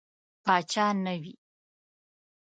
[0.45, 1.33] پاچا نه وي.